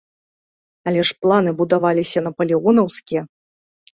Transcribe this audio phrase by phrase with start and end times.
[0.91, 3.21] Але ж планы будаваліся напалеонаўскія.